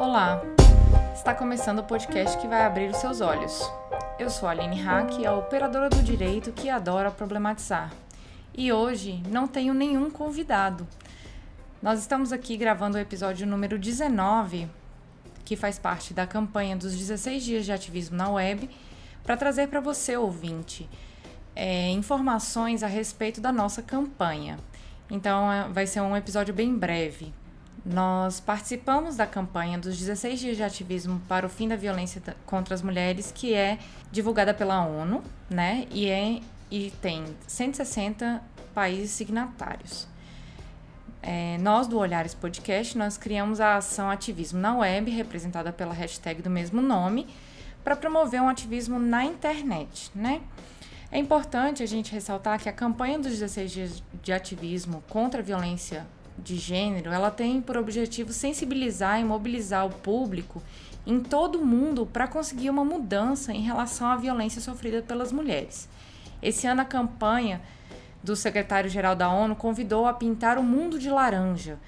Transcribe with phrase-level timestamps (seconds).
[0.00, 0.40] Olá!
[1.14, 3.60] Está começando o podcast que vai abrir os seus olhos.
[4.18, 7.92] Eu sou a Aline Hack, a operadora do direito que adora problematizar.
[8.56, 10.88] E hoje não tenho nenhum convidado.
[11.82, 14.70] Nós estamos aqui gravando o episódio número 19,
[15.44, 18.70] que faz parte da campanha dos 16 dias de ativismo na web,
[19.22, 20.88] para trazer para você, ouvinte,
[21.54, 24.58] é, informações a respeito da nossa campanha.
[25.10, 27.34] Então, é, vai ser um episódio bem breve.
[27.84, 32.74] Nós participamos da campanha dos 16 dias de ativismo para o fim da violência contra
[32.74, 33.78] as mulheres, que é
[34.12, 35.86] divulgada pela ONU, né?
[35.90, 38.42] E, é, e tem 160
[38.74, 40.06] países signatários.
[41.22, 46.42] É, nós do Olhares Podcast, nós criamos a ação Ativismo na Web, representada pela hashtag
[46.42, 47.26] do mesmo nome,
[47.82, 50.42] para promover um ativismo na internet, né?
[51.12, 55.42] É importante a gente ressaltar que a campanha dos 16 dias de ativismo contra a
[55.42, 56.06] violência
[56.40, 60.62] de gênero, ela tem por objetivo sensibilizar e mobilizar o público
[61.06, 65.88] em todo o mundo para conseguir uma mudança em relação à violência sofrida pelas mulheres.
[66.42, 67.60] Esse ano a campanha
[68.22, 71.78] do secretário-geral da ONU convidou a pintar o mundo de laranja,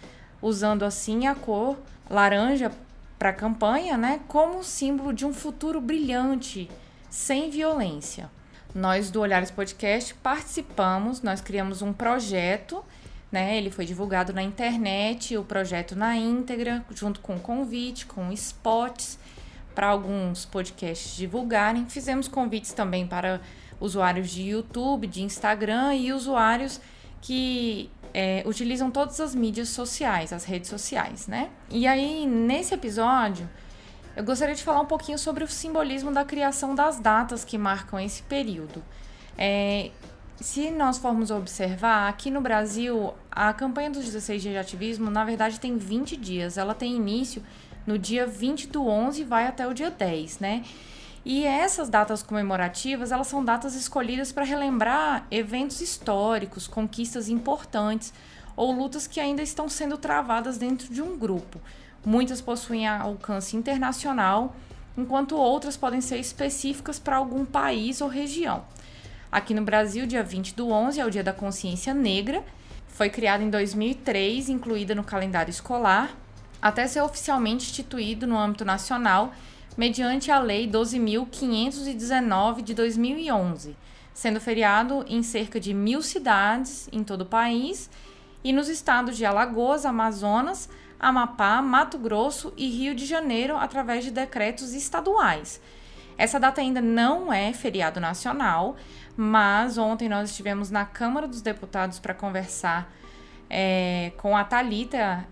[0.41, 1.79] usando assim a cor
[2.09, 2.73] laranja
[3.19, 6.69] para a campanha, né, como símbolo de um futuro brilhante,
[7.09, 8.31] sem violência.
[8.75, 12.83] Nós do Olhares Podcast participamos, nós criamos um projeto
[13.33, 13.57] né?
[13.57, 19.19] Ele foi divulgado na internet, o projeto na íntegra, junto com convite, com spots
[19.75, 21.87] para alguns podcasts divulgarem.
[21.89, 23.41] Fizemos convites também para
[23.81, 26.79] usuários de YouTube, de Instagram e usuários
[27.23, 31.49] que é, utilizam todas as mídias sociais, as redes sociais, né?
[31.71, 33.49] E aí, nesse episódio,
[34.15, 37.99] eu gostaria de falar um pouquinho sobre o simbolismo da criação das datas que marcam
[37.99, 38.85] esse período.
[39.39, 39.91] É,
[40.43, 45.25] se nós formos observar, aqui no Brasil, a campanha dos 16 dias de ativismo, na
[45.25, 46.59] verdade, tem 20 dias.
[46.59, 47.43] Ela tem início
[47.87, 50.65] no dia 20 do 11 e vai até o dia 10, né?
[51.25, 58.13] E essas datas comemorativas, elas são datas escolhidas para relembrar eventos históricos, conquistas importantes
[58.57, 61.61] ou lutas que ainda estão sendo travadas dentro de um grupo.
[62.05, 64.57] Muitas possuem alcance internacional,
[64.99, 68.65] enquanto outras podem ser específicas para algum país ou região.
[69.33, 72.45] Aqui no Brasil, dia 20 do 11 é o Dia da Consciência Negra.
[72.87, 76.15] Foi criado em 2003, incluída no calendário escolar,
[76.61, 79.33] até ser oficialmente instituído no âmbito nacional
[79.75, 83.75] mediante a Lei 12.519 de 2011,
[84.13, 87.89] sendo feriado em cerca de mil cidades em todo o país
[88.45, 90.69] e nos estados de Alagoas, Amazonas,
[91.01, 95.59] Amapá, Mato Grosso e Rio de Janeiro através de decretos estaduais.
[96.19, 98.77] Essa data ainda não é feriado nacional,
[99.17, 102.93] mas ontem nós estivemos na Câmara dos Deputados para conversar
[103.49, 105.27] é, com a Talita.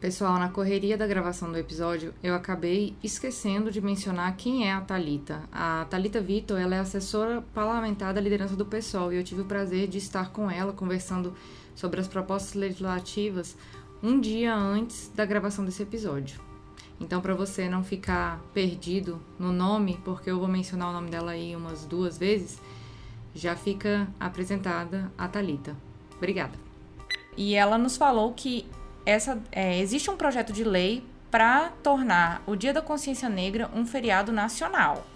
[0.00, 4.80] Pessoal, na correria da gravação do episódio, eu acabei esquecendo de mencionar quem é a
[4.80, 5.42] Talita.
[5.50, 9.46] A Talita Vitor, ela é assessora parlamentar da liderança do PSOL e eu tive o
[9.46, 11.34] prazer de estar com ela conversando
[11.74, 13.56] sobre as propostas legislativas
[14.02, 16.40] um dia antes da gravação desse episódio.
[17.00, 21.32] Então, para você não ficar perdido no nome, porque eu vou mencionar o nome dela
[21.32, 22.60] aí umas duas vezes,
[23.36, 25.76] já fica apresentada a Talita.
[26.16, 26.58] Obrigada.
[27.36, 28.66] E ela nos falou que
[29.04, 33.84] essa, é, existe um projeto de lei para tornar o Dia da Consciência Negra um
[33.84, 35.06] feriado nacional.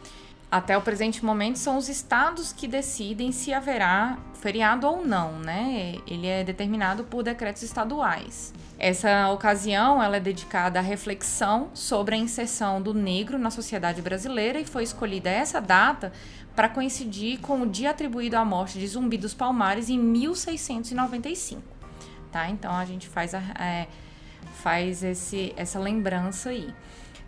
[0.50, 5.94] Até o presente momento são os estados que decidem se haverá feriado ou não, né?
[6.06, 8.52] Ele é determinado por decretos estaduais.
[8.76, 14.58] Essa ocasião ela é dedicada à reflexão sobre a inserção do negro na sociedade brasileira
[14.58, 16.12] e foi escolhida essa data
[16.54, 21.62] para coincidir com o dia atribuído à morte de Zumbi dos Palmares em 1695.
[22.30, 22.48] Tá?
[22.48, 23.88] Então a gente faz, a, é,
[24.62, 26.72] faz esse, essa lembrança aí.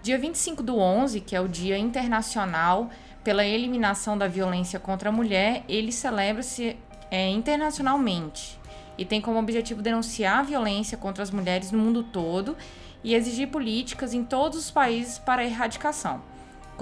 [0.02, 2.90] Dia 25 do 11, que é o Dia Internacional
[3.22, 6.76] pela Eliminação da Violência contra a Mulher, ele celebra-se
[7.10, 8.60] é, internacionalmente
[8.98, 12.56] e tem como objetivo denunciar a violência contra as mulheres no mundo todo
[13.02, 16.22] e exigir políticas em todos os países para a erradicação.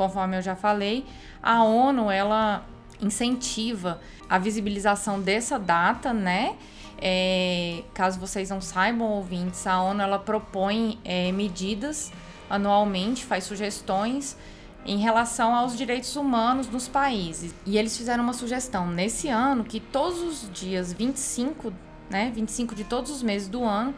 [0.01, 1.05] Conforme eu já falei,
[1.43, 2.65] a ONU ela
[3.03, 4.01] incentiva
[4.31, 6.57] a visibilização dessa data, né?
[6.97, 12.11] É, caso vocês não saibam, ouvintes, a ONU ela propõe é, medidas
[12.49, 14.39] anualmente, faz sugestões
[14.87, 17.55] em relação aos direitos humanos nos países.
[17.67, 21.75] E eles fizeram uma sugestão nesse ano que todos os dias 25,
[22.09, 23.95] né, 25 de todos os meses do ano,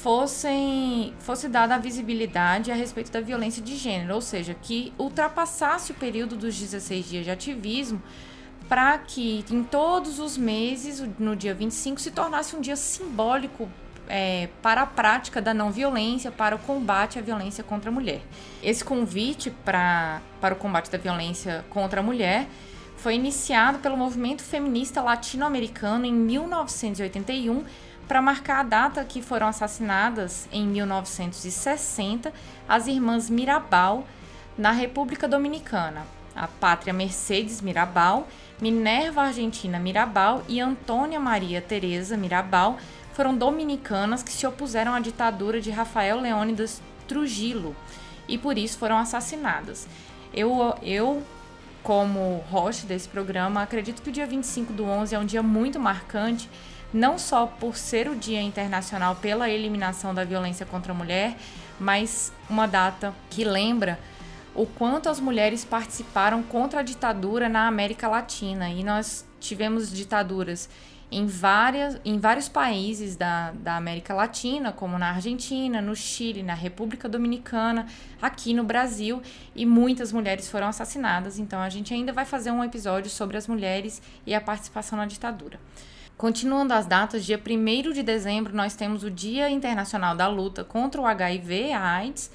[0.00, 5.92] fossem fosse dada a visibilidade a respeito da violência de gênero, ou seja, que ultrapassasse
[5.92, 8.02] o período dos 16 dias de ativismo
[8.68, 13.68] para que em todos os meses, no dia 25, se tornasse um dia simbólico
[14.08, 18.22] é, para a prática da não violência, para o combate à violência contra a mulher.
[18.62, 22.48] Esse convite pra, para o combate da violência contra a mulher
[22.96, 27.64] foi iniciado pelo movimento feminista latino-americano em 1981
[28.12, 32.30] para marcar a data que foram assassinadas em 1960
[32.68, 34.06] as irmãs Mirabal
[34.58, 36.06] na República Dominicana,
[36.36, 38.28] a pátria Mercedes Mirabal,
[38.60, 42.76] Minerva Argentina Mirabal e Antônia Maria Teresa Mirabal
[43.14, 47.74] foram dominicanas que se opuseram à ditadura de Rafael Leônidas Trujillo
[48.28, 49.88] e por isso foram assassinadas.
[50.34, 51.22] Eu, eu
[51.82, 55.80] como host desse programa, acredito que o dia 25 do 11 é um dia muito
[55.80, 56.48] marcante,
[56.92, 61.36] não só por ser o Dia Internacional pela Eliminação da Violência contra a Mulher,
[61.80, 63.98] mas uma data que lembra
[64.54, 68.68] o quanto as mulheres participaram contra a ditadura na América Latina.
[68.68, 70.68] E nós tivemos ditaduras
[71.10, 76.54] em, várias, em vários países da, da América Latina, como na Argentina, no Chile, na
[76.54, 77.86] República Dominicana,
[78.20, 79.20] aqui no Brasil,
[79.54, 81.38] e muitas mulheres foram assassinadas.
[81.38, 85.06] Então a gente ainda vai fazer um episódio sobre as mulheres e a participação na
[85.06, 85.58] ditadura.
[86.22, 91.00] Continuando as datas, dia 1 de dezembro nós temos o Dia Internacional da Luta contra
[91.00, 92.30] o HIV, a AIDS,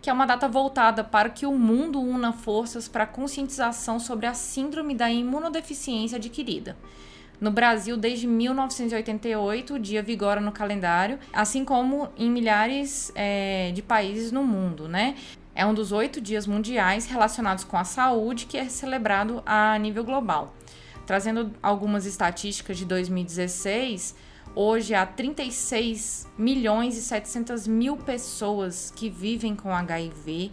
[0.00, 4.26] que é uma data voltada para que o mundo una forças para a conscientização sobre
[4.26, 6.76] a síndrome da imunodeficiência adquirida.
[7.40, 13.82] No Brasil, desde 1988, o dia vigora no calendário, assim como em milhares é, de
[13.82, 15.16] países no mundo, né?
[15.52, 20.04] É um dos oito dias mundiais relacionados com a saúde que é celebrado a nível
[20.04, 20.54] global.
[21.06, 24.14] Trazendo algumas estatísticas de 2016,
[24.54, 30.50] Hoje há 36 milhões e 700 mil pessoas que vivem com HIV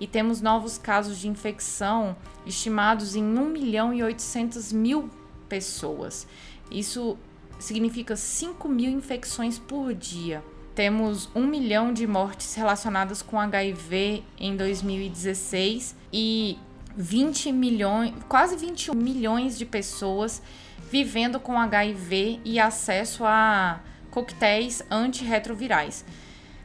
[0.00, 5.08] e temos novos casos de infecção estimados em 1 milhão e 800 mil
[5.48, 6.26] pessoas.
[6.72, 7.16] Isso
[7.60, 10.42] significa 5 mil infecções por dia.
[10.74, 16.58] Temos 1 milhão de mortes relacionadas com HIV em 2016 e
[16.96, 20.42] 20 milhões, quase 21 milhões de pessoas
[20.90, 26.04] vivendo com HIV e acesso a coquetéis antirretrovirais.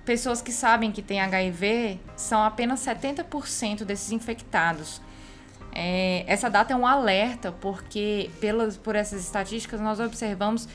[0.05, 5.01] Pessoas que sabem que têm HIV são apenas 70% desses infectados.
[5.73, 10.67] É, essa data é um alerta, porque pelas, por essas estatísticas nós observamos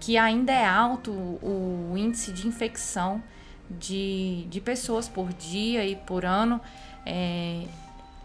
[0.00, 3.22] que ainda é alto o, índice de infecção
[3.70, 6.60] de, de pessoas por dia e por ano.
[7.06, 7.64] É,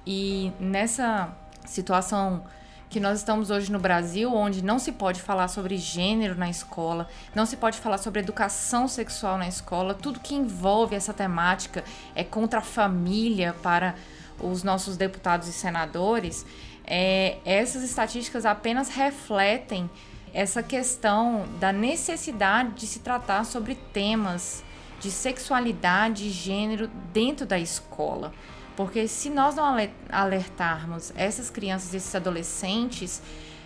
[0.09, 1.29] e nessa
[1.65, 2.45] situação
[2.89, 7.09] que nós estamos hoje no Brasil, onde não se pode falar sobre gênero na escola,
[7.35, 11.83] não se pode falar sobre educação sexual na escola, tudo que envolve essa temática
[12.15, 13.95] é contra a família para
[14.39, 16.45] os nossos deputados e senadores.
[16.85, 19.89] É, essas estatísticas apenas refletem
[20.33, 24.63] essa questão da necessidade de se tratar sobre temas
[25.01, 28.31] de sexualidade e gênero dentro da escola.
[28.77, 29.75] Porque se nós não
[30.07, 33.23] alertarmos essas crianças esses adolescentes,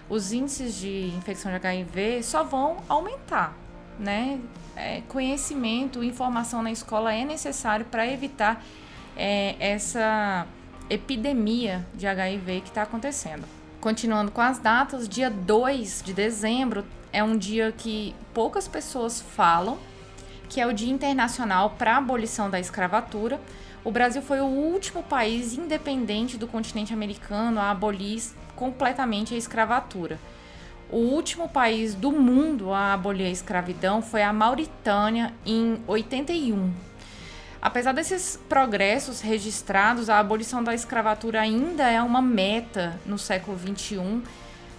[0.09, 3.53] os índices de infecção de HIV só vão aumentar,
[3.99, 4.39] né?
[4.73, 8.63] É, conhecimento, informação na escola é necessário para evitar
[9.17, 10.47] é, essa
[10.89, 13.43] epidemia de HIV que está acontecendo.
[13.81, 19.77] Continuando com as datas, dia 2 de dezembro é um dia que poucas pessoas falam,
[20.47, 23.39] que é o Dia Internacional para a Abolição da Escravatura,
[23.83, 28.21] o Brasil foi o último país independente do continente americano a abolir
[28.55, 30.19] completamente a escravatura.
[30.89, 36.71] O último país do mundo a abolir a escravidão foi a Mauritânia em 81.
[37.61, 44.21] Apesar desses progressos registrados, a abolição da escravatura ainda é uma meta no século XXI,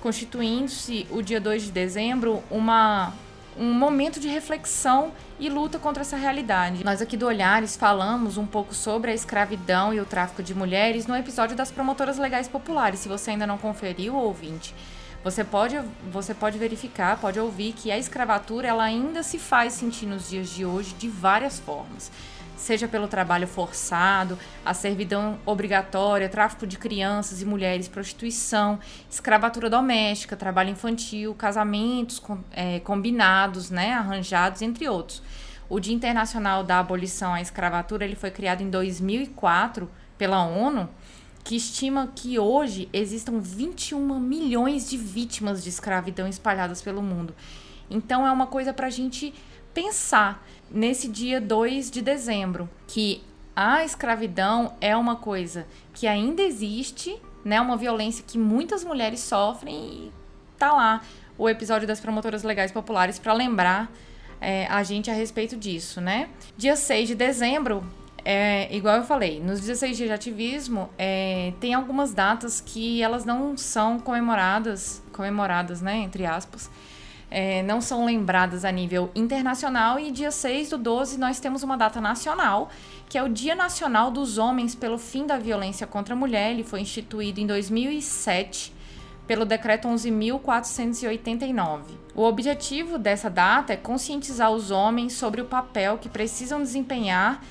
[0.03, 3.15] constituindo-se o dia 2 de dezembro uma
[3.59, 6.85] um momento de reflexão e luta contra essa realidade.
[6.85, 11.07] Nós aqui do Olhares falamos um pouco sobre a escravidão e o tráfico de mulheres
[11.07, 13.01] no episódio das promotoras legais populares.
[13.01, 14.75] Se você ainda não conferiu, ouvinte,
[15.23, 15.81] você pode,
[16.11, 20.51] você pode verificar, pode ouvir que a escravatura ela ainda se faz sentir nos dias
[20.51, 22.11] de hoje de várias formas
[22.63, 28.79] seja pelo trabalho forçado, a servidão obrigatória, tráfico de crianças e mulheres, prostituição,
[29.11, 35.23] escravatura doméstica, trabalho infantil, casamentos com, é, combinados, né, arranjados, entre outros.
[35.69, 40.89] O Dia Internacional da Abolição à Escravatura ele foi criado em 2004 pela ONU,
[41.43, 47.35] que estima que hoje existam 21 milhões de vítimas de escravidão espalhadas pelo mundo.
[47.91, 49.35] Então é uma coisa para a gente
[49.75, 53.23] pensar nesse dia 2 de dezembro, que
[53.55, 57.61] a escravidão é uma coisa que ainda existe, né?
[57.61, 60.13] Uma violência que muitas mulheres sofrem e
[60.59, 61.03] tá lá
[61.37, 63.91] o episódio das promotoras legais populares para lembrar
[64.41, 66.29] é, a gente a respeito disso, né?
[66.57, 67.85] Dia 6 de dezembro,
[68.25, 73.25] é, igual eu falei, nos 16 dias de ativismo, é, tem algumas datas que elas
[73.25, 76.71] não são comemoradas, comemoradas, né, entre aspas,
[77.33, 81.79] é, não são lembradas a nível internacional e dia 6 do 12 nós temos uma
[81.79, 82.69] data nacional,
[83.09, 86.51] que é o Dia Nacional dos Homens pelo Fim da Violência contra a Mulher.
[86.51, 88.75] Ele foi instituído em 2007
[89.27, 91.81] pelo Decreto 11.489.
[92.15, 97.43] O objetivo dessa data é conscientizar os homens sobre o papel que precisam desempenhar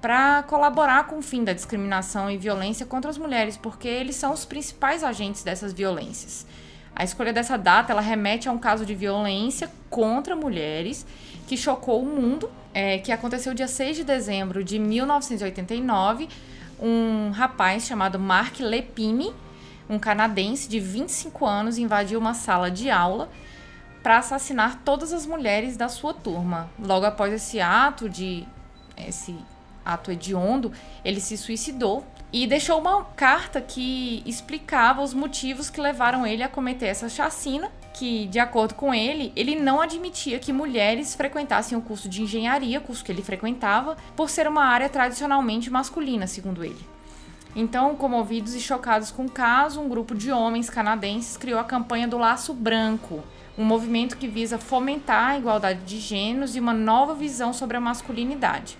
[0.00, 4.32] para colaborar com o fim da discriminação e violência contra as mulheres, porque eles são
[4.32, 6.46] os principais agentes dessas violências.
[6.96, 11.06] A escolha dessa data ela remete a um caso de violência contra mulheres
[11.46, 16.26] que chocou o mundo, é, que aconteceu dia 6 de dezembro de 1989.
[16.80, 19.30] Um rapaz chamado Mark Lepine,
[19.90, 23.28] um canadense de 25 anos, invadiu uma sala de aula
[24.02, 26.70] para assassinar todas as mulheres da sua turma.
[26.78, 28.48] Logo após esse ato de
[28.96, 29.36] esse
[29.84, 30.72] ato hediondo,
[31.04, 36.48] ele se suicidou e deixou uma carta que explicava os motivos que levaram ele a
[36.48, 41.80] cometer essa chacina, que, de acordo com ele, ele não admitia que mulheres frequentassem o
[41.80, 46.96] curso de engenharia, curso que ele frequentava, por ser uma área tradicionalmente masculina, segundo ele.
[47.54, 52.06] Então, comovidos e chocados com o caso, um grupo de homens canadenses criou a campanha
[52.06, 53.24] do Laço Branco,
[53.56, 57.80] um movimento que visa fomentar a igualdade de gêneros e uma nova visão sobre a
[57.80, 58.76] masculinidade.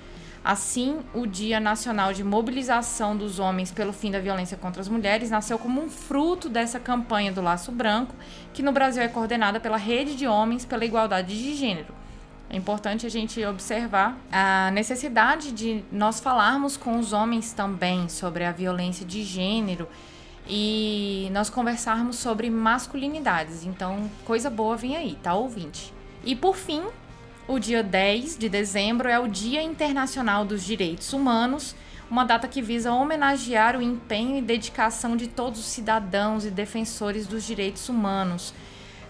[0.46, 5.28] Assim, o Dia Nacional de Mobilização dos Homens pelo Fim da Violência contra as Mulheres
[5.28, 8.14] nasceu como um fruto dessa campanha do Laço Branco,
[8.54, 11.92] que no Brasil é coordenada pela Rede de Homens pela Igualdade de Gênero.
[12.48, 18.44] É importante a gente observar a necessidade de nós falarmos com os homens também sobre
[18.44, 19.88] a violência de gênero
[20.48, 23.64] e nós conversarmos sobre masculinidades.
[23.64, 25.92] Então, coisa boa vem aí, tá, ouvinte?
[26.24, 26.84] E por fim,
[27.48, 31.76] o dia 10 de dezembro é o Dia Internacional dos Direitos Humanos,
[32.10, 37.26] uma data que visa homenagear o empenho e dedicação de todos os cidadãos e defensores
[37.26, 38.52] dos direitos humanos,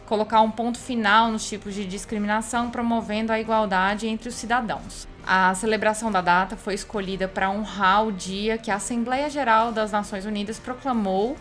[0.05, 5.09] colocar um ponto final nos tipos de discriminação, promovendo a igualdade entre os cidadãos.
[5.27, 9.93] A celebração da data foi escolhida para honrar o dia que a Assembleia Geral das
[9.93, 11.37] Nações Unidas proclamou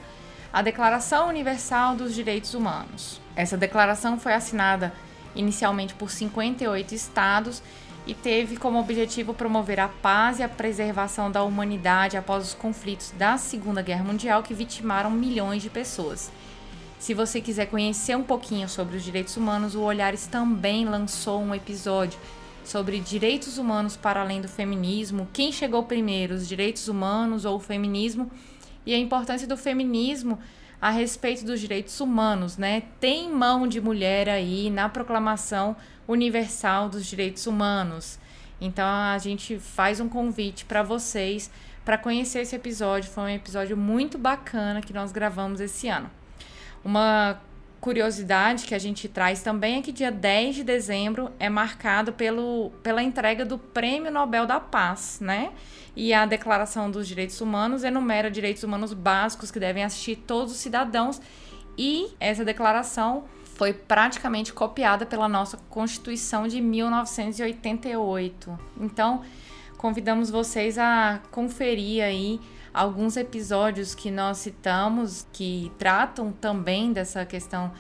[0.52, 3.20] a Declaração Universal dos Direitos Humanos.
[3.36, 4.94] Essa declaração foi assinada
[5.36, 7.62] inicialmente por 58 estados,
[8.08, 13.12] e teve como objetivo promover a paz e a preservação da humanidade após os conflitos
[13.18, 16.32] da Segunda Guerra Mundial que vitimaram milhões de pessoas.
[17.00, 21.54] Se você quiser conhecer um pouquinho sobre os direitos humanos, o Olhares também lançou um
[21.54, 22.20] episódio
[22.64, 27.60] sobre direitos humanos para além do feminismo, quem chegou primeiro, os direitos humanos ou o
[27.60, 28.32] feminismo,
[28.86, 30.40] e a importância do feminismo
[30.86, 32.84] a respeito dos direitos humanos, né?
[33.00, 35.76] Tem mão de mulher aí na Proclamação
[36.08, 38.20] Universal dos Direitos Humanos.
[38.62, 41.50] Então a gente faz um convite para vocês
[41.84, 43.10] para conhecer esse episódio.
[43.10, 46.08] Foi um episódio muito bacana que nós gravamos esse ano.
[46.84, 47.42] Uma
[47.80, 52.72] curiosidade que a gente traz também é que dia 10 de dezembro é marcado pelo,
[52.82, 55.52] pela entrega do Prêmio Nobel da Paz, né?
[55.96, 60.60] E a Declaração dos Direitos Humanos enumera direitos humanos básicos que devem assistir todos os
[60.60, 61.22] cidadãos
[61.78, 68.60] e essa declaração foi praticamente copiada pela nossa Constituição de 1988.
[68.82, 69.22] Então,
[69.78, 72.42] convidamos vocês a conferir aí
[72.76, 77.72] alguns episódios que nós citamos que tratam também dessa questão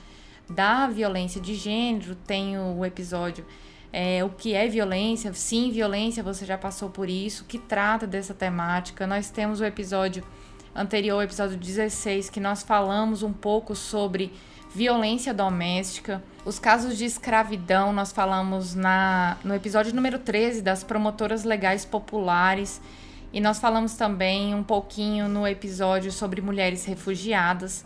[0.50, 2.16] da violência de gênero.
[2.16, 3.46] Tem o episódio
[3.92, 5.34] é, O que é violência?
[5.34, 9.06] Sim, violência, você já passou por isso, que trata dessa temática.
[9.06, 10.24] Nós temos o episódio
[10.74, 14.32] anterior, o episódio 16, que nós falamos um pouco sobre
[14.74, 16.24] violência doméstica.
[16.46, 22.82] Os casos de escravidão, nós falamos na, no episódio número 13 das promotoras legais populares.
[23.36, 27.86] E nós falamos também um pouquinho no episódio sobre mulheres refugiadas.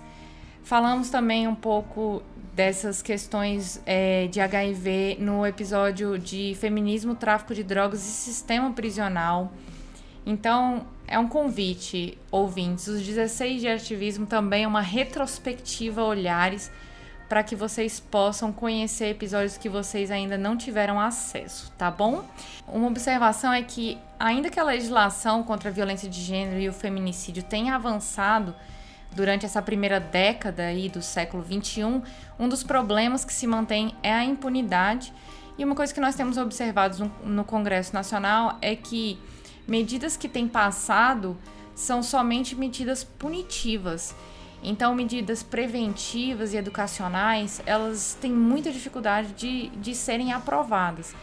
[0.61, 2.21] Falamos também um pouco
[2.53, 9.51] dessas questões é, de HIV no episódio de feminismo, tráfico de drogas e sistema prisional.
[10.23, 12.87] Então, é um convite, ouvintes.
[12.87, 16.69] Os 16 de ativismo também é uma retrospectiva Olhares
[17.29, 22.25] para que vocês possam conhecer episódios que vocês ainda não tiveram acesso, tá bom?
[22.67, 26.73] Uma observação é que, ainda que a legislação contra a violência de gênero e o
[26.73, 28.55] feminicídio tenha avançado
[29.11, 32.01] durante essa primeira década aí do século 21,
[32.39, 35.13] um dos problemas que se mantém é a impunidade.
[35.55, 39.19] E uma coisa que nós temos observado no, no Congresso Nacional é que
[39.67, 41.37] medidas que têm passado
[41.75, 44.15] são somente medidas punitivas
[44.63, 51.15] então, medidas preventivas e educacionais, elas têm muita dificuldade de, de serem aprovadas.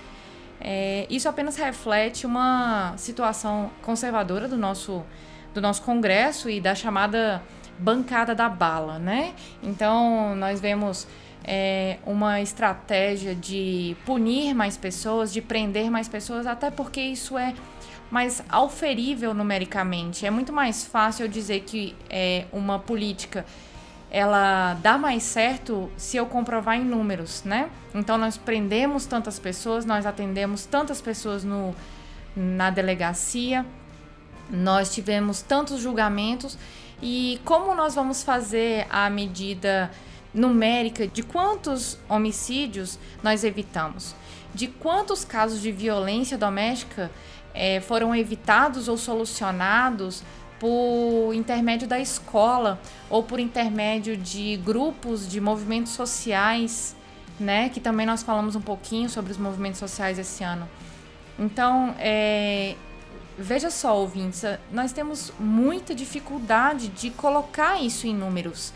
[0.60, 5.04] é, isso apenas reflete uma situação conservadora do nosso,
[5.52, 7.42] do nosso Congresso e da chamada
[7.78, 9.34] bancada da bala, né?
[9.62, 11.06] Então, nós vemos
[11.44, 17.54] é, uma estratégia de punir mais pessoas, de prender mais pessoas, até porque isso é
[18.10, 20.26] mais auferível numericamente.
[20.26, 23.44] É muito mais fácil eu dizer que é uma política
[24.10, 27.68] ela dá mais certo se eu comprovar em números, né?
[27.94, 31.74] Então nós prendemos tantas pessoas, nós atendemos tantas pessoas no,
[32.34, 33.66] na delegacia,
[34.48, 36.56] nós tivemos tantos julgamentos
[37.02, 39.90] e como nós vamos fazer a medida
[40.32, 44.14] numérica de quantos homicídios nós evitamos,
[44.56, 47.10] de quantos casos de violência doméstica
[47.54, 50.22] é, foram evitados ou solucionados
[50.58, 56.96] por intermédio da escola ou por intermédio de grupos de movimentos sociais,
[57.38, 57.68] né?
[57.68, 60.66] Que também nós falamos um pouquinho sobre os movimentos sociais esse ano.
[61.38, 62.74] Então, é,
[63.38, 68.72] veja só, ouvintes, nós temos muita dificuldade de colocar isso em números.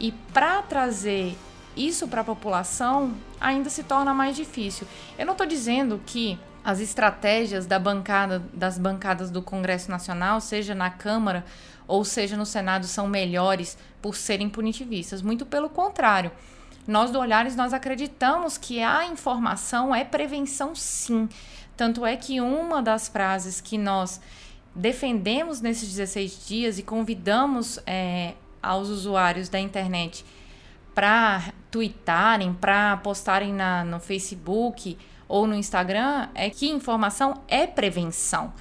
[0.00, 1.36] E para trazer
[1.76, 4.86] isso para a população, ainda se torna mais difícil.
[5.18, 10.74] Eu não estou dizendo que as estratégias da bancada, das bancadas do Congresso Nacional, seja
[10.74, 11.44] na Câmara
[11.88, 15.22] ou seja no Senado, são melhores por serem punitivistas.
[15.22, 16.30] Muito pelo contrário.
[16.86, 21.28] Nós do Olhares nós acreditamos que a informação é prevenção sim.
[21.76, 24.20] Tanto é que uma das frases que nós
[24.74, 30.24] defendemos nesses 16 dias e convidamos é, aos usuários da internet
[30.94, 34.96] para tweetarem, para postarem na, no Facebook,
[35.32, 38.52] ou no Instagram é que informação é prevenção.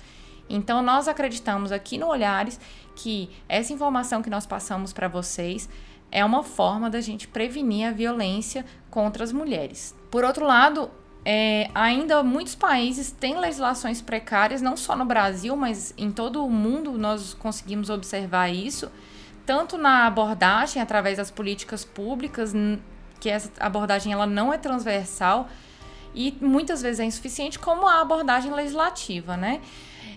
[0.50, 2.59] Então nós acreditamos aqui no Olhares
[2.95, 5.67] que essa informação que nós passamos para vocês
[6.11, 9.93] é uma forma da gente prevenir a violência contra as mulheres.
[10.09, 10.89] Por outro lado,
[11.25, 16.50] é, ainda muitos países têm legislações precárias, não só no Brasil, mas em todo o
[16.50, 18.89] mundo nós conseguimos observar isso,
[19.51, 22.53] tanto na abordagem através das políticas públicas,
[23.20, 25.50] que essa abordagem ela não é transversal,
[26.16, 29.59] e muitas vezes é insuficiente, como a abordagem legislativa, né?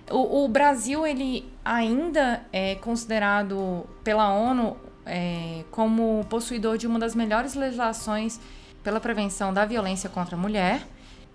[0.09, 7.17] O, o Brasil ele ainda é considerado pela ONU é, como possuidor de uma das
[7.17, 8.39] melhores legislações
[8.85, 10.87] pela prevenção da violência contra a mulher,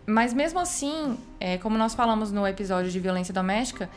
[0.05, 3.89] mas mesmo assim, é, como nós falamos no episódio de violência doméstica,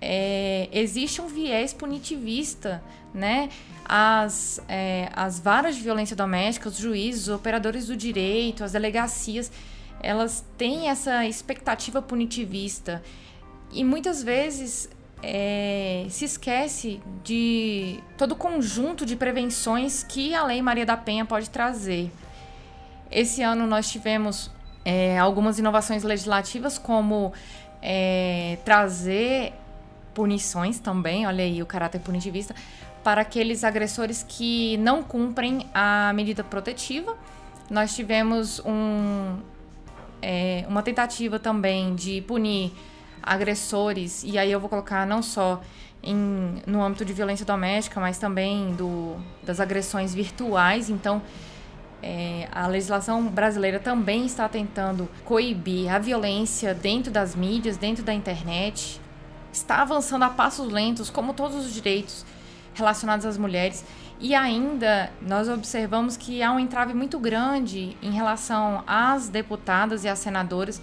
[0.00, 2.82] é, existe um viés punitivista,
[3.12, 3.48] né?
[3.84, 9.50] As, é, as varas de violência doméstica, os juízes, os operadores do direito, as delegacias,
[10.00, 13.02] elas têm essa expectativa punitivista
[13.72, 14.88] e muitas vezes
[15.22, 21.24] é, se esquece de todo o conjunto de prevenções que a Lei Maria da Penha
[21.24, 22.10] pode trazer.
[23.10, 24.50] Esse ano nós tivemos
[24.84, 27.32] é, algumas inovações legislativas, como
[27.82, 29.52] é, trazer
[30.18, 32.52] punições também, olha aí o caráter punitivista,
[33.04, 37.16] para aqueles agressores que não cumprem a medida protetiva.
[37.70, 39.36] Nós tivemos um,
[40.20, 42.72] é, uma tentativa também de punir
[43.22, 45.62] agressores, e aí eu vou colocar não só
[46.02, 50.90] em, no âmbito de violência doméstica, mas também do, das agressões virtuais.
[50.90, 51.22] Então,
[52.02, 58.12] é, a legislação brasileira também está tentando coibir a violência dentro das mídias, dentro da
[58.12, 59.00] internet.
[59.52, 62.24] Está avançando a passos lentos, como todos os direitos
[62.74, 63.84] relacionados às mulheres.
[64.20, 70.08] E ainda nós observamos que há um entrave muito grande em relação às deputadas e
[70.08, 70.80] às senadoras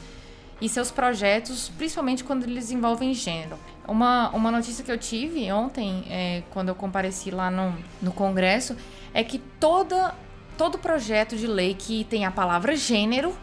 [0.62, 3.60] e seus projetos, principalmente quando eles envolvem gênero.
[3.88, 8.75] Uma, uma notícia que eu tive ontem, é, quando eu compareci lá no, no Congresso,
[9.13, 10.15] é que toda,
[10.58, 13.36] todo projeto de lei que tem a palavra gênero,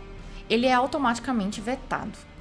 [0.48, 2.31] ele é automaticamente vetado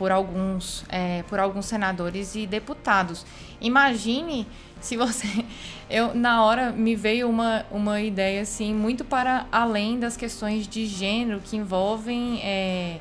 [0.00, 3.26] por alguns, é, por alguns senadores e deputados.
[3.60, 4.46] Imagine
[4.80, 5.28] se você.
[5.90, 10.86] Eu, na hora, me veio uma, uma ideia, assim, muito para além das questões de
[10.86, 12.98] gênero que envolvem é,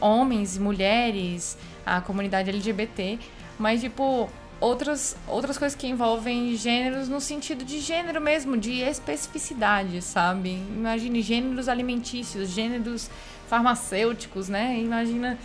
[0.00, 3.18] homens, mulheres, a comunidade LGBT,
[3.58, 10.00] mas, tipo, outras, outras coisas que envolvem gêneros no sentido de gênero mesmo, de especificidade,
[10.00, 10.62] sabe?
[10.76, 13.10] Imagine gêneros alimentícios, gêneros
[13.48, 14.78] farmacêuticos, né?
[14.78, 15.36] Imagina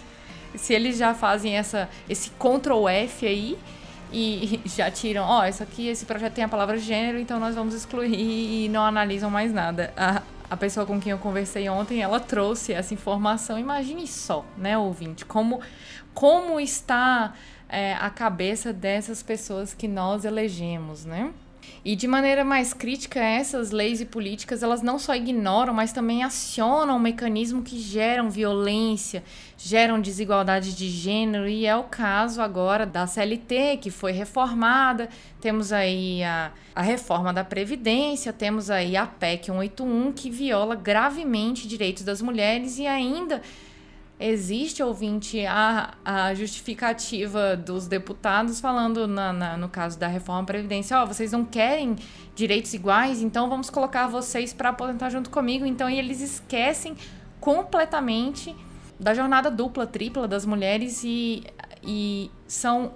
[0.57, 3.57] se eles já fazem essa, esse Ctrl F aí
[4.11, 7.55] e já tiram, ó, oh, isso aqui, esse projeto tem a palavra gênero, então nós
[7.55, 9.93] vamos excluir e não analisam mais nada.
[9.95, 13.57] A, a pessoa com quem eu conversei ontem, ela trouxe essa informação.
[13.57, 15.59] Imagine só, né, ouvinte, como,
[16.13, 17.33] como está
[17.67, 21.31] é, a cabeça dessas pessoas que nós elegemos, né?
[21.83, 26.23] E de maneira mais crítica, essas leis e políticas, elas não só ignoram, mas também
[26.23, 29.23] acionam um mecanismo que geram violência,
[29.55, 35.71] geram desigualdade de gênero, e é o caso agora da CLT, que foi reformada, temos
[35.71, 42.03] aí a, a reforma da Previdência, temos aí a PEC 181, que viola gravemente direitos
[42.03, 43.43] das mulheres e ainda
[44.19, 50.97] existe, ouvinte, a, a justificativa dos deputados falando, na, na, no caso da reforma previdência,
[50.97, 51.95] ó, oh, vocês não querem
[52.33, 55.65] direitos iguais, então vamos colocar vocês para aposentar junto comigo.
[55.65, 56.95] Então, e eles esquecem
[57.39, 58.55] completamente
[58.99, 61.43] da jornada dupla, tripla das mulheres e,
[61.83, 62.93] e são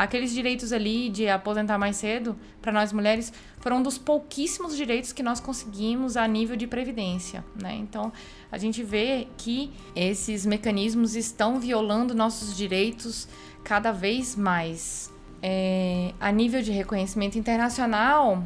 [0.00, 5.12] aqueles direitos ali de aposentar mais cedo, para nós mulheres, foram um dos pouquíssimos direitos
[5.12, 7.74] que nós conseguimos a nível de previdência, né?
[7.74, 8.10] Então,
[8.50, 13.28] a gente vê que esses mecanismos estão violando nossos direitos
[13.62, 15.12] cada vez mais.
[15.42, 18.42] É, a nível de reconhecimento internacional,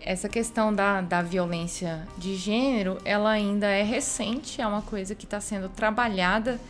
[0.00, 5.26] essa questão da, da violência de gênero, ela ainda é recente, é uma coisa que
[5.26, 6.60] está sendo trabalhada,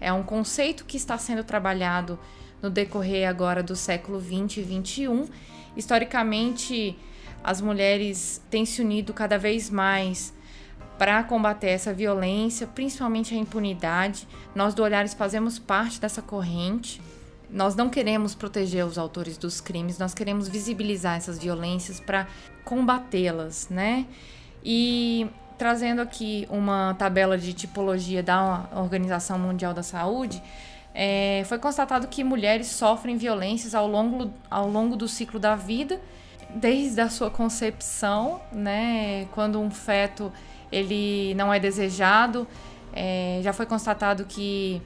[0.00, 2.16] é um conceito que está sendo trabalhado
[2.66, 5.26] no decorrer agora do século 20 e 21.
[5.76, 6.98] Historicamente,
[7.42, 10.34] as mulheres têm se unido cada vez mais
[10.98, 14.26] para combater essa violência, principalmente a impunidade.
[14.54, 17.00] Nós do Olhares fazemos parte dessa corrente.
[17.48, 22.26] Nós não queremos proteger os autores dos crimes, nós queremos visibilizar essas violências para
[22.64, 24.06] combatê-las, né?
[24.64, 30.42] E trazendo aqui uma tabela de tipologia da Organização Mundial da Saúde,
[30.98, 36.00] é, foi constatado que mulheres sofrem violências ao longo, ao longo do ciclo da vida,
[36.54, 39.28] desde a sua concepção, né?
[39.32, 40.32] Quando um feto
[40.72, 42.48] ele não é desejado,
[42.94, 44.80] é, já foi constatado que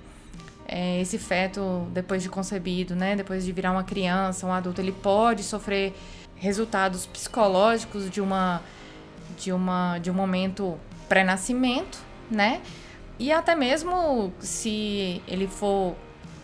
[0.66, 3.14] é, esse feto, depois de concebido, né?
[3.14, 5.94] Depois de virar uma criança, um adulto, ele pode sofrer
[6.34, 8.60] resultados psicológicos de uma
[9.38, 10.76] de uma de um momento
[11.08, 12.60] pré-nascimento, né?
[13.20, 15.94] E até mesmo se ele for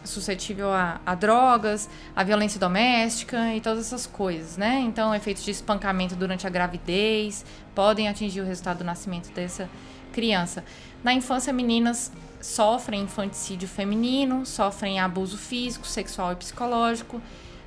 [0.04, 4.80] suscetível a, a, drogas, a violência doméstica e todas essas coisas, né?
[4.80, 9.70] Então, efeitos de espancamento durante a gravidez podem atingir o resultado do nascimento dessa
[10.12, 10.62] criança.
[11.02, 12.12] Na infância, meninas
[12.42, 17.22] sofrem infanticídio feminino, sofrem abuso físico, sexual e psicológico.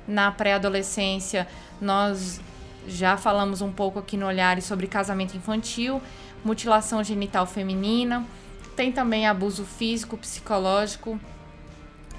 [0.06, 1.48] Na pré-adolescência,
[1.80, 2.40] nós
[2.86, 6.00] já falamos um pouco aqui no Olhares sobre casamento infantil,
[6.44, 8.24] mutilação genital feminina
[8.76, 11.18] tem também abuso físico, psicológico,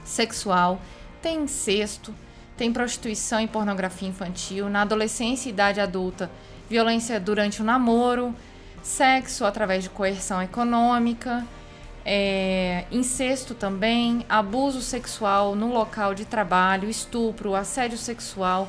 [0.03, 0.81] sexual,
[1.21, 2.13] tem incesto,
[2.57, 4.69] tem prostituição e pornografia infantil.
[4.69, 6.29] Na adolescência e idade adulta,
[6.69, 8.35] violência durante o namoro,
[8.83, 11.45] sexo através de coerção econômica,
[12.05, 18.67] é, incesto também, abuso sexual no local de trabalho, estupro, assédio sexual,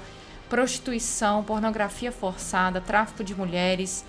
[0.48, 4.04] prostituição, pornografia forçada, tráfico de mulheres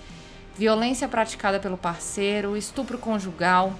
[0.56, 3.72] violência praticada pelo parceiro, estupro conjugal,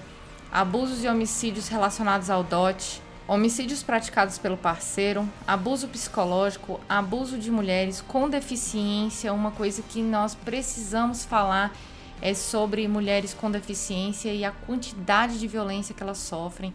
[0.51, 8.01] abusos e homicídios relacionados ao dote, homicídios praticados pelo parceiro, abuso psicológico, abuso de mulheres
[8.01, 11.73] com deficiência, uma coisa que nós precisamos falar
[12.21, 16.73] é sobre mulheres com deficiência e a quantidade de violência que elas sofrem.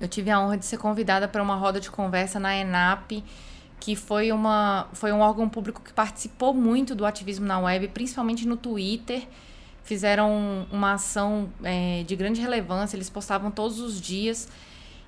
[0.00, 3.22] Eu tive a honra de ser convidada para uma roda de conversa na ENAP
[3.82, 8.46] que foi, uma, foi um órgão público que participou muito do ativismo na web, principalmente
[8.46, 9.26] no Twitter.
[9.82, 14.48] Fizeram uma ação é, de grande relevância, eles postavam todos os dias.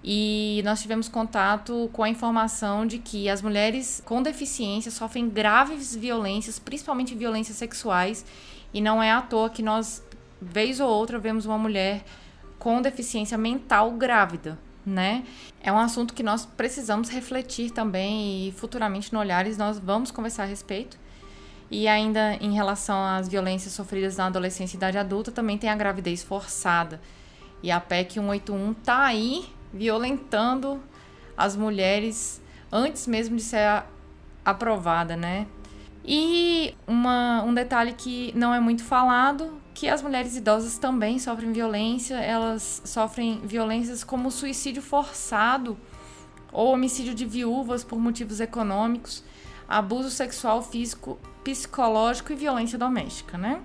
[0.03, 5.95] E nós tivemos contato com a informação de que as mulheres com deficiência sofrem graves
[5.95, 8.27] violências, principalmente violências sexuais.
[8.73, 10.03] E não é à toa que nós,
[10.43, 12.05] vez ou outra, vemos uma mulher
[12.59, 15.25] com deficiência mental grávida né?
[15.63, 20.45] É um assunto que nós precisamos refletir também e futuramente no Olhares nós vamos conversar
[20.45, 20.99] a respeito.
[21.71, 25.75] E ainda em relação às violências sofridas na adolescência e idade adulta, também tem a
[25.75, 27.01] gravidez forçada.
[27.63, 30.81] E a PEC 181 está aí violentando
[31.37, 33.85] as mulheres antes mesmo de ser
[34.45, 35.47] aprovada, né?
[36.05, 41.53] E uma, um detalhe que não é muito falado, que as mulheres idosas também sofrem
[41.53, 45.77] violência, elas sofrem violências como suicídio forçado
[46.53, 49.25] ou homicídio de viúvas por motivos econômicos,
[49.69, 53.61] abuso sexual, físico, psicológico e violência doméstica, né?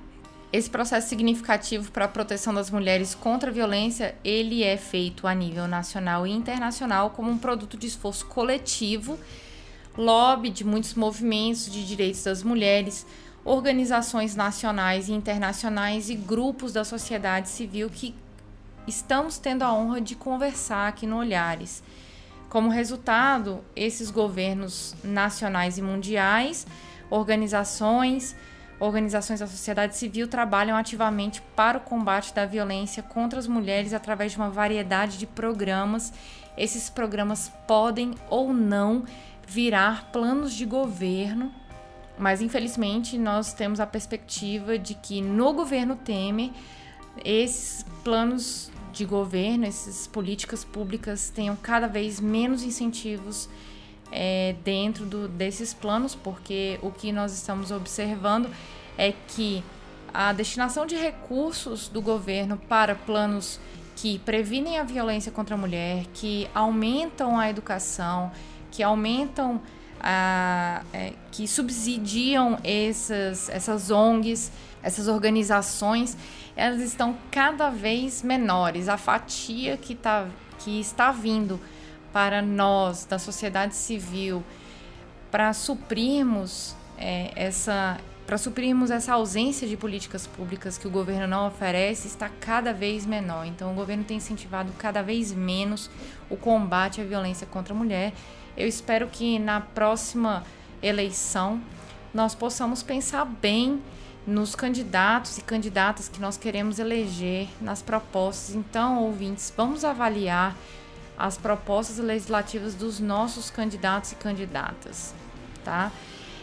[0.52, 5.36] Esse processo significativo para a proteção das mulheres contra a violência, ele é feito a
[5.36, 9.20] nível nacional e internacional como um produto de esforço coletivo,
[9.96, 13.06] lobby de muitos movimentos de direitos das mulheres,
[13.44, 18.16] organizações nacionais e internacionais e grupos da sociedade civil que
[18.88, 21.84] estamos tendo a honra de conversar aqui no Olhares.
[22.50, 26.66] Como resultado, esses governos nacionais e mundiais
[27.10, 28.36] organizações,
[28.80, 34.32] organizações da sociedade civil trabalham ativamente para o combate da violência contra as mulheres através
[34.32, 36.14] de uma variedade de programas.
[36.58, 39.04] Esses programas podem ou não
[39.48, 41.52] virar planos de governo,
[42.20, 46.52] mas infelizmente nós temos a perspectiva de que no governo Temer
[47.24, 53.50] esses planos de governo, essas políticas públicas tenham cada vez menos incentivos
[54.12, 58.50] é, dentro do, desses planos, porque o que nós estamos observando
[58.98, 59.64] é que
[60.14, 63.60] a destinação de recursos do governo para planos
[63.96, 68.32] que previnem a violência contra a mulher, que aumentam a educação,
[68.72, 69.62] que aumentam
[70.00, 76.18] a, é, que subsidiam essas, essas ONGs, essas organizações,
[76.56, 78.90] elas estão cada vez menores.
[78.90, 80.28] A fatia que, tá,
[80.60, 81.60] que está vindo
[82.12, 84.44] para nós, da sociedade civil,
[85.32, 87.98] para suprirmos é, essa
[88.30, 93.04] para suprirmos essa ausência de políticas públicas que o governo não oferece, está cada vez
[93.04, 93.44] menor.
[93.48, 95.90] Então, o governo tem incentivado cada vez menos
[96.30, 98.14] o combate à violência contra a mulher.
[98.60, 100.44] Eu espero que na próxima
[100.84, 101.62] eleição
[102.14, 103.82] nós possamos pensar bem
[104.28, 108.54] nos candidatos e candidatas que nós queremos eleger, nas propostas.
[108.54, 110.58] Então, ouvintes, vamos avaliar
[111.18, 115.16] as propostas legislativas dos nossos candidatos e candidatas,
[115.64, 115.90] tá?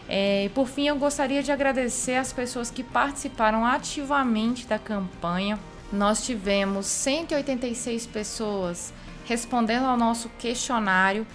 [0.08, 5.58] É, por fim, eu gostaria de agradecer as pessoas que participaram ativamente da campanha.
[5.92, 8.90] Nós tivemos 186 pessoas
[9.26, 11.26] respondendo ao nosso questionário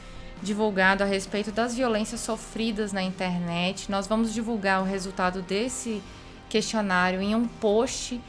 [0.41, 3.89] divulgado a respeito das violências sofridas na internet.
[3.91, 6.01] Nós vamos divulgar o resultado desse
[6.49, 8.19] questionário em um post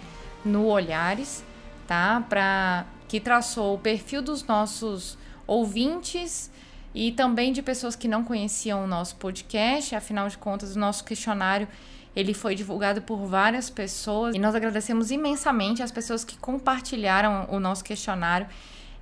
[0.45, 1.45] no Olhares,
[1.87, 2.25] tá?
[2.29, 6.51] Para que traçou o perfil dos nossos ouvintes
[6.95, 9.95] e também de pessoas que não conheciam o nosso podcast.
[9.95, 11.67] Afinal de contas, o nosso questionário
[12.15, 17.59] ele foi divulgado por várias pessoas e nós agradecemos imensamente as pessoas que compartilharam o
[17.59, 18.47] nosso questionário.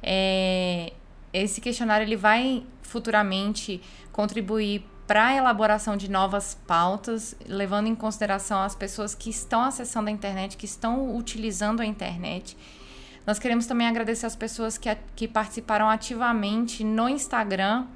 [0.03, 0.93] É,
[1.33, 3.81] esse questionário ele vai futuramente
[4.13, 10.09] contribuir para a elaboração de novas pautas, levando em consideração as pessoas que estão acessando
[10.09, 12.57] a internet, que estão utilizando a internet
[13.27, 17.87] nós queremos também agradecer as pessoas que, que participaram ativamente no Instagram.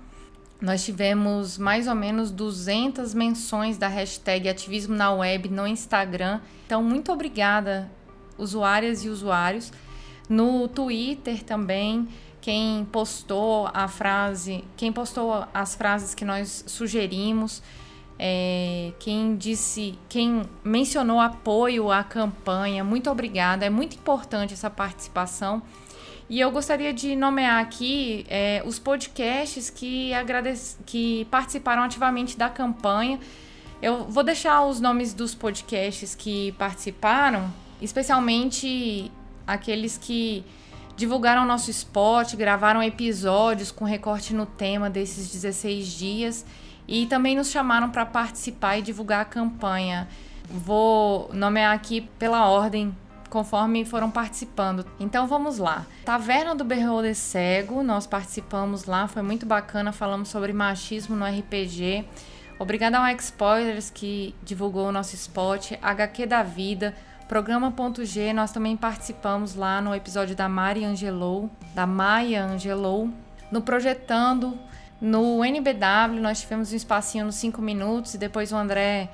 [0.61, 6.41] Nós tivemos mais ou menos 200 menções da hashtag ativismo na web no Instagram.
[6.67, 7.91] Então, muito obrigada,
[8.39, 9.73] usuárias e usuários.
[10.29, 12.09] No Twitter também,
[12.45, 17.63] quem postou a frase, quem postou as frases que nós sugerimos.
[18.19, 23.65] É, quem disse, quem mencionou apoio à campanha, muito obrigada.
[23.65, 25.63] É muito importante essa participação.
[26.29, 30.11] E eu gostaria de nomear aqui é, os podcasts que,
[30.85, 33.19] que participaram ativamente da campanha.
[33.81, 39.11] Eu vou deixar os nomes dos podcasts que participaram, especialmente
[39.47, 40.45] aqueles que
[40.97, 46.47] divulgaram nosso spot, gravaram episódios com recorte no tema desses 16 dias
[46.87, 50.09] e também nos chamaram para participar e divulgar a campanha.
[50.49, 52.95] Vou nomear aqui pela ordem
[53.31, 54.87] conforme foram participando.
[55.01, 55.87] Então vamos lá.
[56.05, 62.05] Taverna do Beholder Cego, nós participamos lá, foi muito bacana, falamos sobre machismo no RPG.
[62.59, 66.95] Obrigada ao X-Spoilers que divulgou o nosso spot, HQ da Vida,
[67.35, 73.11] Programa.g, nós também participamos lá no episódio da Mari Angelou, da Maia Angelou,
[73.51, 74.57] no Projetando,
[75.01, 79.11] no NBW, nós tivemos um espacinho nos 5 minutos e depois o André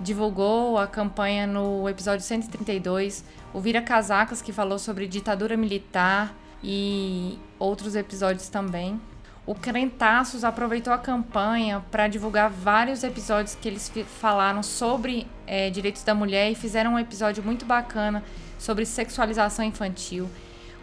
[0.00, 3.24] divulgou a campanha no episódio 132.
[3.54, 9.00] O Vira Casacas, que falou sobre ditadura militar e outros episódios também.
[9.46, 16.02] O Crentaços aproveitou a campanha para divulgar vários episódios que eles falaram sobre é, direitos
[16.02, 18.24] da mulher e fizeram um episódio muito bacana
[18.58, 20.30] sobre sexualização infantil.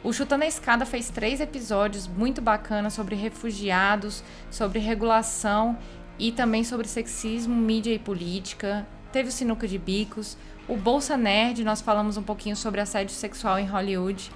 [0.04, 5.76] O Chutando a Escada fez três episódios muito bacanas sobre refugiados, sobre regulação
[6.19, 8.86] e também sobre sexismo, mídia e política.
[9.12, 10.38] Teve o Sinuca de Bicos.
[10.67, 14.32] O Bolsa Nerd, nós falamos um pouquinho sobre assédio sexual em Hollywood.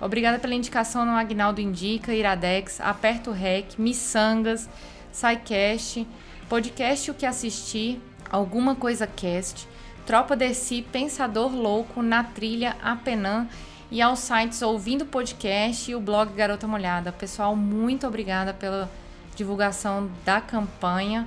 [0.00, 4.68] Obrigada pela indicação no Agnaldo Indica, Iradex, Aperto Rec, Missangas,
[5.12, 6.06] SciCast,
[6.48, 9.66] Podcast O Que Assistir, Alguma Coisa Cast,
[10.06, 13.48] Tropa Desi, Pensador Louco, Na Trilha, Apenan
[13.90, 17.10] e aos sites Ouvindo Podcast e o blog Garota Molhada.
[17.10, 18.90] Pessoal, muito obrigada pela
[19.34, 21.26] divulgação da campanha.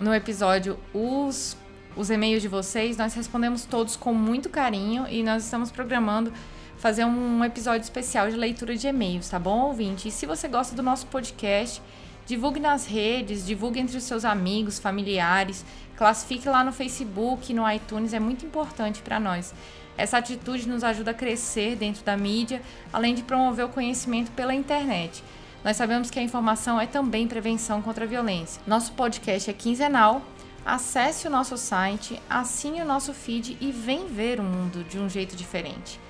[0.00, 1.56] no episódio os
[1.96, 6.32] os e-mails de vocês, nós respondemos todos com muito carinho e nós estamos programando
[6.78, 10.08] fazer um episódio especial de leitura de e-mails, tá bom, ouvinte?
[10.08, 11.80] E se você gosta do nosso podcast,
[12.26, 15.64] divulgue nas redes, divulgue entre os seus amigos, familiares,
[15.96, 19.54] classifique lá no Facebook, no iTunes, é muito importante para nós.
[19.96, 22.60] Essa atitude nos ajuda a crescer dentro da mídia,
[22.92, 25.22] além de promover o conhecimento pela internet.
[25.62, 28.60] Nós sabemos que a informação é também prevenção contra a violência.
[28.66, 30.20] Nosso podcast é quinzenal
[30.64, 35.10] Acesse o nosso site, assine o nosso feed e vem ver o mundo de um
[35.10, 36.00] jeito diferente.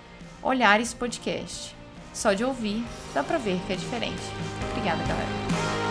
[0.44, 1.74] Olhares Podcast.
[2.12, 4.22] Só de ouvir, dá pra ver que é diferente.
[4.70, 5.83] Obrigada, galera.